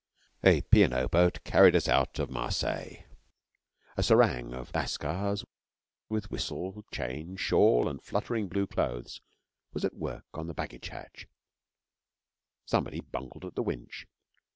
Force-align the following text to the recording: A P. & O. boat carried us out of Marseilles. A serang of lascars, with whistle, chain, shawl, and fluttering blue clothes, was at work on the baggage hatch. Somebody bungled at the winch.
A 0.43 0.61
P. 0.61 0.83
& 0.85 0.91
O. 0.91 1.07
boat 1.07 1.43
carried 1.43 1.75
us 1.75 1.87
out 1.87 2.17
of 2.17 2.31
Marseilles. 2.31 3.03
A 3.97 4.01
serang 4.01 4.51
of 4.51 4.73
lascars, 4.73 5.45
with 6.09 6.31
whistle, 6.31 6.83
chain, 6.91 7.35
shawl, 7.37 7.87
and 7.87 8.01
fluttering 8.01 8.47
blue 8.47 8.65
clothes, 8.65 9.21
was 9.73 9.85
at 9.85 9.93
work 9.93 10.25
on 10.33 10.47
the 10.47 10.55
baggage 10.55 10.87
hatch. 10.87 11.27
Somebody 12.65 13.01
bungled 13.01 13.45
at 13.45 13.53
the 13.53 13.61
winch. 13.61 14.07